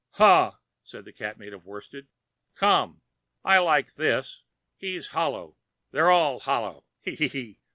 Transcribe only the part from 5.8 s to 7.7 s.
They're all hollow. He! he!